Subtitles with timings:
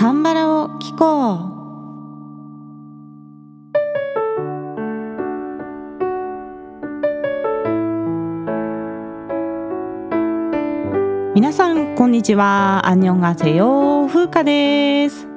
[0.00, 1.50] カンバラを聞こう。
[11.34, 12.80] 皆さんこんにちは。
[12.86, 15.28] アンニョンガセヨ風花です。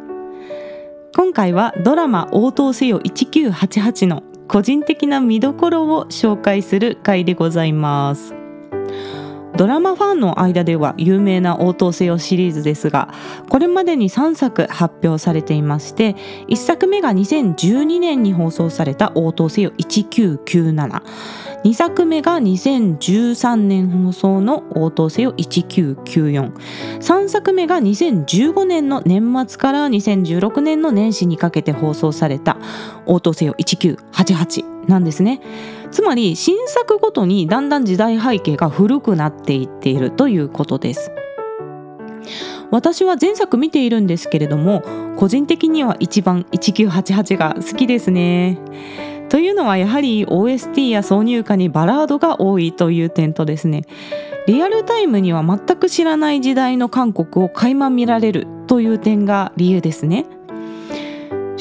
[1.13, 8.42] 今回はドラマ応答せよ1988の個人的な見どころを紹介する回でございます。
[9.55, 13.13] ドラマファンの間では有名な応答せよシリーズですが
[13.49, 16.16] これまでに3作発表されていまして
[16.48, 21.03] 1作目が2012年に放送された応答せよ1997
[21.63, 32.57] 2作目が2013年放送の応答せよ19943作目が2015年の年末から2016年の年始にかけて放送された
[33.05, 35.41] 応答せよ1988なんですね。
[35.91, 41.12] つまり新作ごとにだんだん時代背景が古くなっていっているということです。
[42.71, 44.81] 私は前作見ているんですけれども
[45.15, 48.57] 個人的には一番1988が好きですね。
[49.29, 53.84] というのはやはり OST や挿入歌にバラードが多いという点とですね。
[54.47, 60.25] リアルタイムには全く知らない時代の韓国を垣間見られるという点が理由ですね。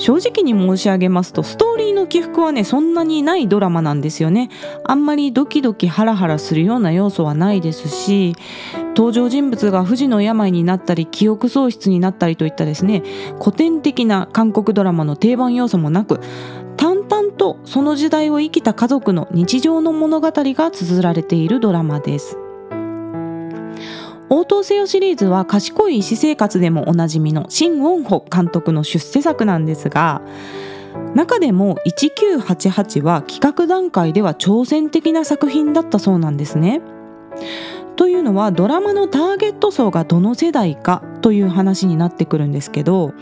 [0.02, 4.50] 正直に申し上げますとストーリーの起伏はねそんなにないドラマなんですよね。
[4.84, 8.34] あんまりドキドキハラハラするような要素はないですし
[8.96, 13.04] 登場人物が不治の病になったり記憶喪失になったりといったですね
[13.40, 16.20] 古典的な韓国ドラマの定番要素もなく
[16.76, 22.38] 淡々とその時代を生きた家族の日常の物語が綴られているドラマです。
[24.34, 30.22] 応答せよシリーズは賢い医師生活でもおなじみのシン・ウォンホ監督の出世作なんですが
[31.14, 36.80] 中でも1988は企画段階では挑戦的な作品だったそうなんですね。
[37.96, 43.12] というのはドラマのターゲット層がどの世代かという話になってくるんですけど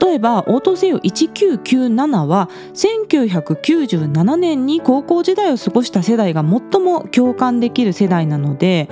[0.00, 8.88] 例えば応答せよ1997は1997年に高校時代を過ごした世代が最も共感できる世代なので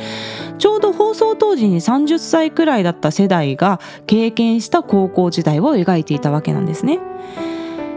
[0.58, 7.00] ちょうど放送当時に30歳くらいだった世代が経験した高校時代を描いていたわけなんですね。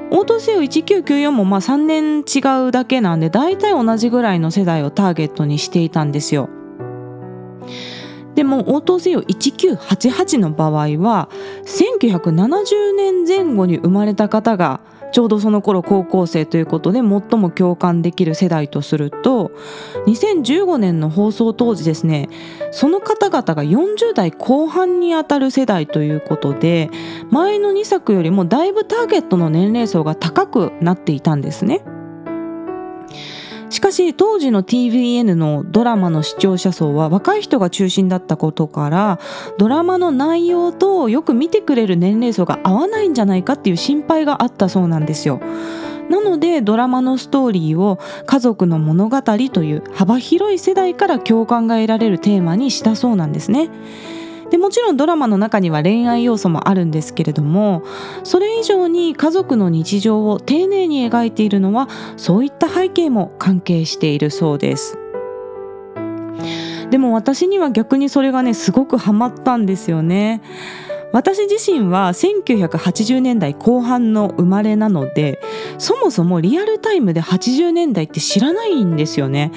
[0.09, 6.49] 応答せよ1994もまあ3年違うだけなんで大体同じぐらいの世代をターゲットにしていたんですよ。
[8.37, 11.27] でも応答せよ1988の場合は
[11.65, 14.79] 1970年前後に生まれた方が
[15.11, 17.07] ちょうどその頃高校生ということで最
[17.39, 19.51] も共感できる世代とすると
[20.05, 22.29] 2015年の放送当時ですね
[22.69, 26.91] その方々が40代後半にあたる世代ということで
[27.31, 31.81] 前の2作よりもだいぶターゲットの年齢層が高くなっていたんですね。
[33.69, 39.19] しかし当時の TVN のドラマの視聴者層は若い人が中心だったことから
[39.57, 45.41] ドラマの内容とよく見てくれる年齢層が合わないんじゃないかっていう心配があったそうなんですよ。
[46.09, 53.69] なのでドラマのストーリーを家族の物語という幅広い世代から共感が得られるテーマにしたそうなんですね。
[54.49, 57.83] でもちろんドラマの中には恋愛要素もあるんですけれども
[58.23, 64.97] それ以上に家族の日常を丁寧に描いているのはそういった背景も関係しているそうです。
[66.89, 70.41] でも私には逆にそれがねすごくハマったんですよね。
[71.13, 75.39] 私自身は1980年代後半の生まれなので
[75.77, 79.51] そもそもリアルタイムで80年代って知らないんですよね。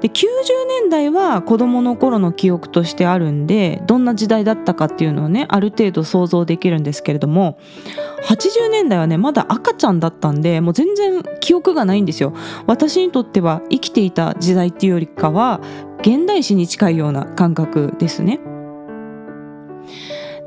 [0.00, 0.22] で90
[0.68, 7.58] 年代は子どもの頃の記憶としてあるんでどんな時代だったかっていうのをねある程度想像できるんですけれども
[8.22, 12.32] 80年代はねまだ赤ちゃんだったんでもう全然記憶がないんですよ。
[12.66, 15.60] 私にとっては生きていた時代っていうよりかは
[16.00, 18.40] 現代史に近いような感覚ですね。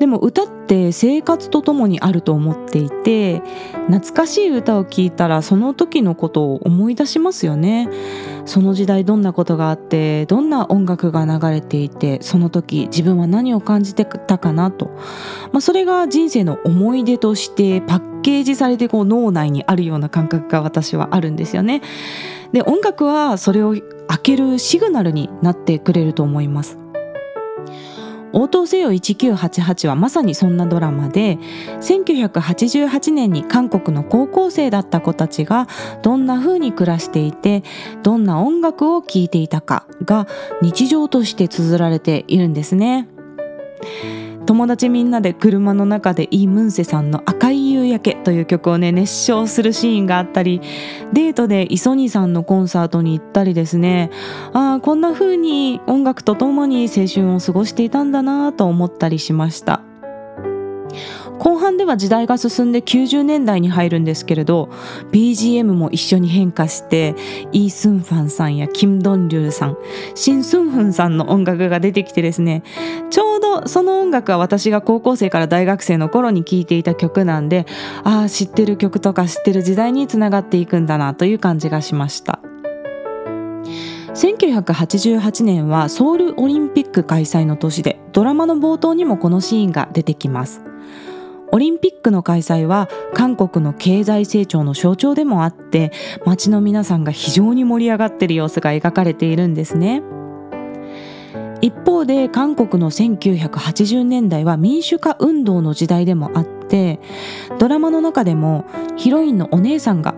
[0.02, 3.44] でも歌って生活とともにあると思っていて
[3.86, 7.88] 懐かしい歌を聴いたらその時のことを思い出しますよね。
[8.46, 14.88] その時代どんなことがあってどんな音楽が流れていてその時自分は何を感じてたかなと、
[15.52, 21.84] まあ、それが人生の思い出としてパッケージされてこう脳内にあるような感覚が私はあるんですよね。
[22.54, 23.76] で音楽はそれを
[24.08, 26.81] 開けるシグナルになってくれると思います。
[28.34, 31.38] 応答せよ1988はまさにそんなドラマで
[31.82, 35.68] 1988年に韓国の高校生だった子たちが
[36.02, 37.64] どんな風に暮らしていて
[38.04, 40.28] どんな音楽を聴いていたかが
[40.62, 43.08] 日常として綴られているんですね。
[44.46, 47.61] 友達みんなで車の中でイ・ムンセさんの「赤い
[47.92, 50.62] 夕焼け」という曲をね熱唱するシーンがあったり
[51.14, 54.10] デートでイソニさんのコンサートに行ったりですね。
[54.54, 59.82] ああこんな風に音楽とともに青春を過ごしていたんだなと思ったりしました。
[61.40, 64.70] 後半では時代が進んで90年代に入るんですけれど
[65.12, 67.16] BGM も一緒に変化して
[67.52, 69.78] イ・スンファンさんやキム・ドンリュルさん
[70.16, 72.64] シン・スンフンさんの音楽が出てきてですね
[73.10, 77.66] ちょうどその音楽は私が高校生から大学生の頃に聴いていた曲なんで
[78.04, 82.40] ああ知ってる曲とか知ってる時代につながっていくんだなという感じがしました。
[84.14, 90.71] 1988年はソウルオリンピック開催の年でドラマの冒頭にもこのシーンが出てきます。
[91.52, 95.92] オリンピックの開催は韓国の経済成長の象徴でもあって
[96.26, 100.02] 街の皆さんが非常に盛り上がっている様子が描かれているんですね。
[101.62, 107.00] 一方で韓国の1980年代は民主化運動の時代でもあって
[107.60, 108.66] ドラマの中でも
[108.98, 110.16] ヒロインのお姉さんが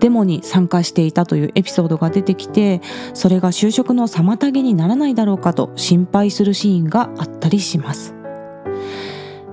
[0.00, 2.82] デモに参加していたというエピソードが出てきて
[3.14, 8.13] それが就職の妨げにならないだろうかと心配するシーンがあったりします。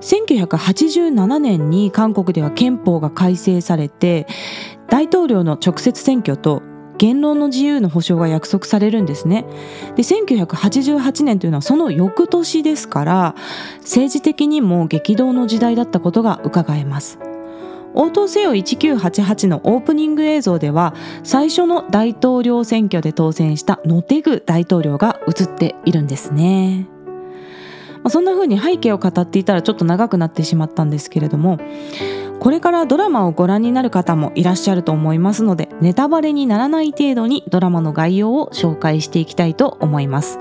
[0.02, 4.26] 1987年に韓国では憲法が改正されて
[4.88, 6.62] 大統領の直接選挙と
[6.98, 9.44] 言論の自由の保障が約束されるんですね。
[9.96, 13.34] で1988年というのはその翌年ですから
[13.78, 17.18] 政治的にも激動の時代だったことが伺えます。
[17.94, 20.94] 応答せよ1988のオープニング映像では
[21.24, 26.86] 最初の大統領選挙で当選したノテグ大統領が映っているんですね。
[28.02, 31.58] まあ、そんな風に背景を語っていたらちょっと長くなってしまったんですけれども
[32.40, 40.40] これからドラマをご覧になる方もいらっしゃると思いますのでネタバレにならない程度にドラマの概要を紹介していきたいと思います。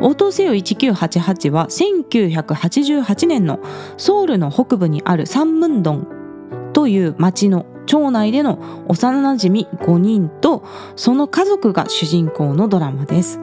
[0.00, 3.60] 応答せよ1988は1988年の
[3.96, 10.64] ソウルの北部にあるサンムンドンという町の町内での幼なじみ5人と
[10.96, 13.40] その家族が主人公のドラマです。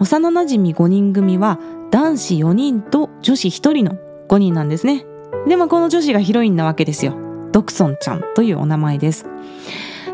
[0.00, 1.58] 幼なじみ5人組は
[1.90, 3.98] 男子4人と女子1人の
[4.28, 5.04] 5人なんですね。
[5.46, 7.14] でもこの女子がヒロインなわけですよ。
[7.52, 9.26] ドクソンちゃんというお名前です。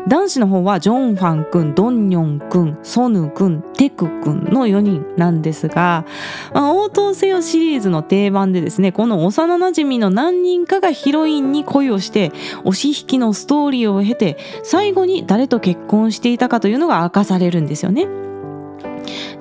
[0.07, 6.05] 男子の方はジョンファン君、ドンニョン君、ソヌ君、テク君の4人なんですが、
[6.53, 12.33] まあ、応答せよシリーズの定番でですね、この幼馴染の何人かがヒロインに恋をして、
[12.65, 18.07] 押し引きのストーリーを経て、最後に誰と結婚していたかというのが明かされるんですよね。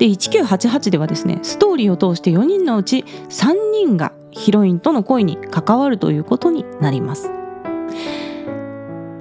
[0.03, 7.31] で1988ではですねストーリーを通して4人のうち3人がヒロインとの恋に関わるということになります。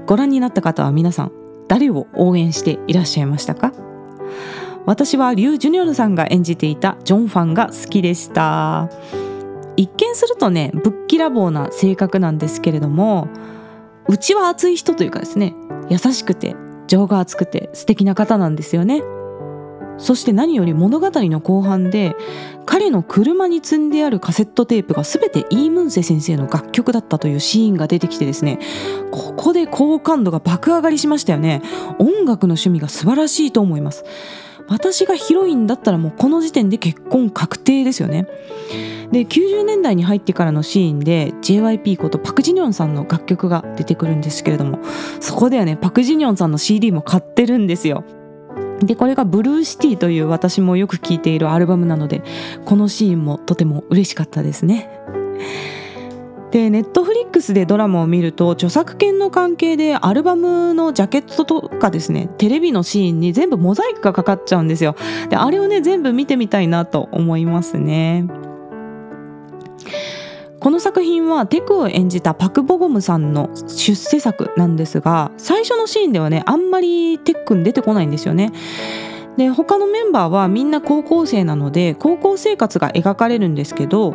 [0.08, 1.32] ご覧になった方は皆さん
[1.68, 3.74] 誰を応援していらっしゃいましたか？
[4.88, 8.90] 私はリュウ・ジュニョルさんが演じていたジョンファンが好きでした。
[9.78, 13.30] 一見するとねぶっきらぼうな性格なんですけれども
[14.08, 15.54] うちは熱い人というかですね
[15.92, 16.56] 優しくて
[16.88, 19.04] 情が厚くて素敵な方なんですよね。
[20.02, 22.16] そして何より物語の後半で
[22.66, 28.60] 彼の車に積んであるカセットテープが全てイー・ムンセ先生の楽曲だったというシーンが出てきてですね
[29.12, 31.62] ここで好感度が爆上がりしましたよね。
[32.00, 34.04] 音楽の趣味が素晴らしいと思います。
[34.68, 38.28] 私がヒロインだったらもうこの時点で結婚確定ですよね。
[39.12, 44.80] で90年代に入ってからのシーンで JYP ことパク・ジニョンさんの楽曲が出てくるんですけれども
[45.20, 48.06] そこではねパク・ジニョンさんの CD も買ってるんですよ。
[48.84, 52.24] でこれがブルーシティという私もよく聴いているアルバムなので
[52.66, 54.90] このシーンもとても嬉しかったですね。
[56.52, 64.96] でネットフリックスでドラマを見ると著作権の関係でアルバムのジャケットとかですねテレビのシーンに全部モザイクがかかっちゃうんですよ。
[65.30, 68.28] であれをね全部見てみたいなと思いますね。
[70.62, 78.52] この作品はテクを演じたパク・ボゴムさんの出世作なんですが最初のシーンではねあんまりテックに出てこないんですよね。
[79.38, 84.14] で他のメンバーはみんな高校生なので高校生活が描かれるんですけど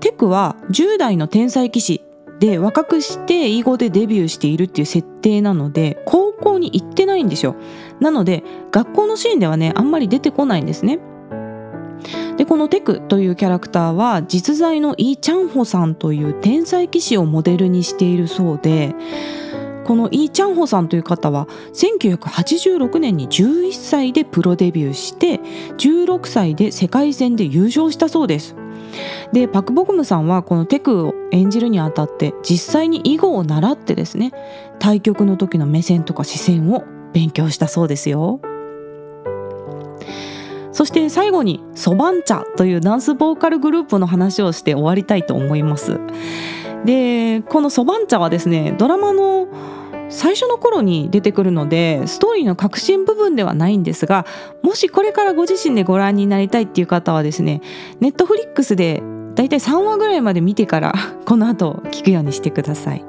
[0.00, 2.04] テクは10代の天才棋士
[2.38, 7.56] で若くして囲碁でデビューしているっていう設定なので高校に行ってないんですよ
[8.00, 10.98] なので学校のシーンではねあんまり出てこないんですね
[12.36, 18.94] でこのテクというキャラクターは実在のイ・チャンホさんという天才棋士をモデルにしているそうで
[19.88, 25.40] このイ・チャンホさんという方は1986年に11歳でプロデビューして
[25.78, 28.54] 16歳で世界戦で優勝したそうです。
[29.32, 34.32] でパク・ボクムさんはこのテクを演じるにあたって実際に囲碁を習ってですね
[34.78, 38.40] 対局の時の目線とか視線を勉強したそうですよ。
[40.72, 46.00] そして最後にソバンチャというダンスボーカルグループの話をして終わりたいと思います。
[46.84, 49.48] でこのソバンチャはですねドラマの
[50.10, 54.26] 最初の頃に出てくるのでストーリーの核心部分ではないんですが
[54.62, 57.60] もしこれからご自身でご覧になりたいっていう方はですね
[58.00, 59.02] ネットフリックスで
[59.34, 60.92] だいたい3話ぐらいまで見てから
[61.24, 63.04] この後聞くようにしてください。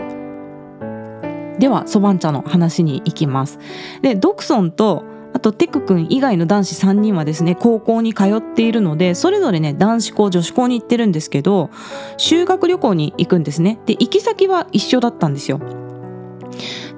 [1.58, 3.60] ではそばん茶の話に行きます。
[4.02, 5.04] でドクソンと
[5.40, 11.70] あとテク君以外の男子3人はですね高校に通っているのでそれぞれね男子校女子校に行ってるんですけど
[12.18, 13.80] 修学旅行に行くんですね。
[13.86, 15.62] で行き先は一緒だったんですよ。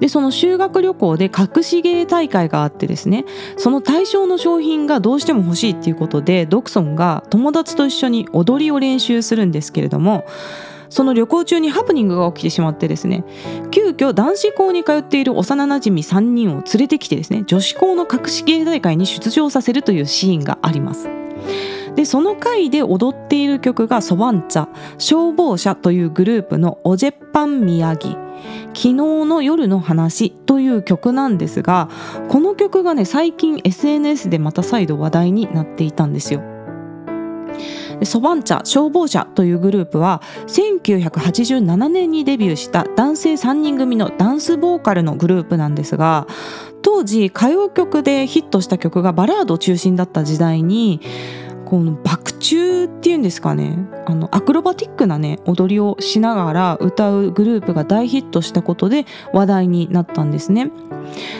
[0.00, 10.24] でその修学旅行で隠し芸大会があってですねその対象の商品がどうしても欲しいっていうことでドクソンが友達と一緒に踊りを練習するんですけれども
[10.92, 13.24] その旅行中にハプニングが起きてしまってですね
[13.70, 21.08] 急遽男子校に通っている幼なじみ3人を連れてきてですね女子校の隠し芸大会に出場させるというシーンがあります。
[21.94, 24.68] でその回で踊っている曲がソバンチャ
[24.98, 28.12] 消防車というグループの「オジェッパン宮城」
[28.74, 31.88] 昨日の夜の話という曲なんですが
[32.28, 36.42] この曲がね最近 SNS でまた再度話題になっていたんですよ。
[38.04, 46.26] ソバンチャ消防車というグループは1987年にデビューした男性3人組のダンスボーカルのグループなんですが
[46.82, 51.00] 当時歌謡曲でヒットした曲がバラード中心だった時代に
[51.72, 60.70] この爆中っていうんですかねあのアクロバティックなね踊りをしながら歌うグループが大ヒットしたことで話題になったんですね。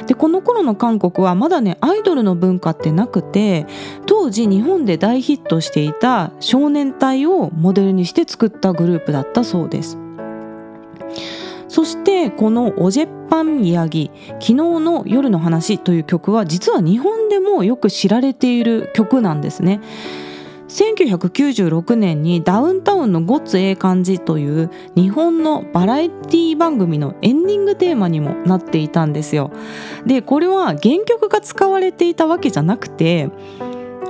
[0.07, 3.67] でこの頃の韓国はまだねアイドルの文化ってなくて
[4.07, 9.99] 当時日本で大ヒットしていた少年隊をモデルにして作ったグループだったそうです。
[11.73, 19.81] そしてこの「オジェッパン宮城昨日の夜の話」という曲は実は日本でもよく知られている曲なんですね。
[20.69, 29.51] 1996年にダウンタウンのごっつええ感じという日本のバラエティ番組のエンディングテーマにもなっていたんですよ。
[30.05, 33.31] でこれは原曲が使われていたわけじゃなくて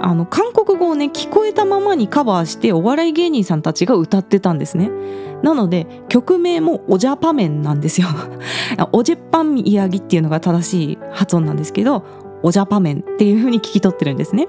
[0.00, 4.90] あの韓国語をね聞こえたままにカバーしてお笑い芸人さんたちが歌ってたんですね。
[5.42, 8.08] なので曲名もオジャパメンなんですよ。
[8.92, 12.04] オジェパンイヤギっていうのが正しい発音なんですけど
[12.42, 14.48] オジャパメンっていう風に聞き取ってるんですね。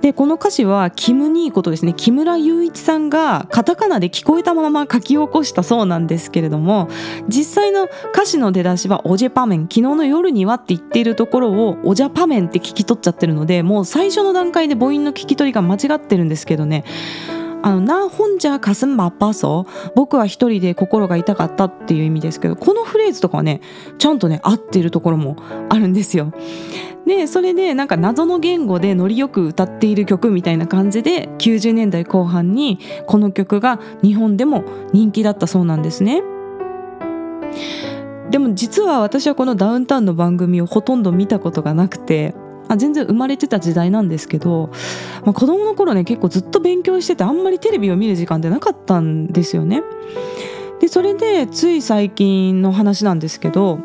[0.00, 6.88] でこの歌詞はキム・ニーことですね木村雄一さんがカタカナで聞こえたまま書き起こしたそうなんですけれども
[7.28, 16.84] 実際の歌詞の出だしはオジェパメン昨日の夜にはって言っているところをオジャパメンって聞き取っちゃってるのでもう最初の段階で母音の聞き取りが間違ってるんですけどね。
[17.62, 19.66] あのな本じゃかすんまっぱそ？
[19.94, 23.60] 僕は一人で心が痛かったっていう意味ですけどこのフレーズとかはね
[23.98, 25.36] ちゃんとね合ってるところも
[25.68, 26.32] あるんですよ。
[27.06, 36.22] でそれでなんか謎の言語でノリよく歌っている曲みたいな感じで90年代後半にこの曲が日本でも人気だったそうなんですね。
[38.30, 42.34] でも実は私はこのダウンタウンの番組をほとんど見たことがなくて
[42.68, 44.70] あ全然生まれてた時代なんですけど、
[45.24, 49.82] まあ、子供の頃ね結構ずっと勉強しててあんまりテレビを見る時間ってなかったんですよね。
[50.80, 53.78] でそれでつい最近の話なんですけど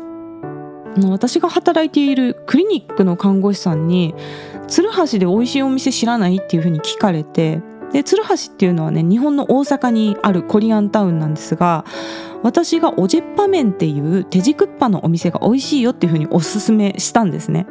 [1.10, 4.14] 私が働いているクリニックの看護師さんに
[4.68, 7.60] 「鶴橋で美味しいお店知らない?」っていうふうに聞かれて
[7.92, 11.84] で鶴橋っていうのはね日本の大阪にあるコリアンタウンなんですが
[12.44, 17.66] 私がオジェッパ麺っていう手軸っぱのお店が美味しいよっていうふうにおすすめしたんですね。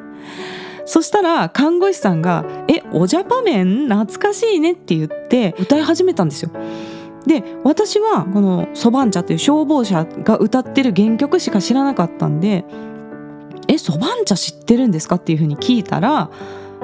[0.86, 6.52] そしたら看護師さんが「えおじゃぱ麺懐かしいね」って言って歌い始めたんですよ。
[7.26, 12.66] で私はこの「そばん茶」という消防車が歌ってる原曲しか知らなかったんで
[13.70, 16.30] 「えそばん茶知ってるんですか?」っていうふうに聞いたら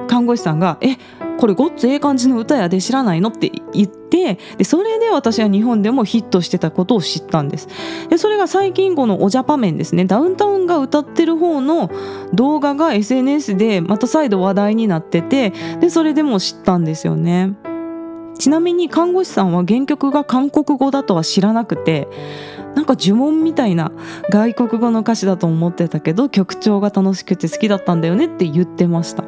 [0.07, 0.95] 看護師さんが「え
[1.39, 7.67] これごっつええ感じの歌やで知らないの?」って言ってでそれで私は日本でもヒットしてたことを知ったんです。
[8.09, 10.05] でそれが最近この「おじゃぱ面」ですね。
[10.05, 11.89] ダウンタウンが歌ってる方の
[12.33, 17.53] 動画が SNS でまた再度話題になっててでそれでも知ったんですよね。
[18.37, 22.07] ちなみに看護師さんは原曲が韓国語だとは知らなくて
[22.73, 23.91] なんか呪文みたいな
[24.29, 29.25] 外国語の歌詞だと思ってたけど曲調が楽しくて好きだったんだよねって言ってました。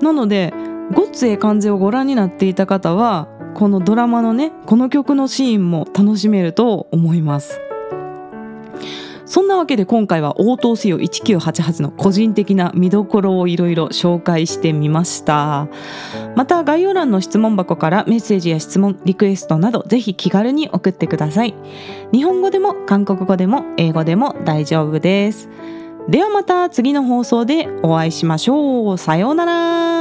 [0.00, 0.54] なので
[0.94, 7.60] ごっつええ感じをご覧になっていた方はこのドラマのねこの曲のシーンも楽しめると思います。
[9.30, 15.68] そんなわけで今回は応答せよ1988の個人的な見どころをいろいろ紹介してみました。
[16.34, 21.54] また概要欄の質問箱からメッセージや質問リクエストなどぜひ気軽に送ってください。
[22.12, 25.48] 日本語でも韓国語でも英語でも大丈夫です。
[26.08, 28.98] ではまた次の放送でお会いしましょう。
[28.98, 29.99] さようなら。